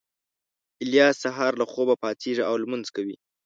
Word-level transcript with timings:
الیاس 0.83 1.15
سهار 1.23 1.51
له 1.61 1.65
خوبه 1.71 1.93
پاڅېږي 2.01 2.43
او 2.49 2.55
لمونځ 2.63 2.87
کوي 2.95 3.15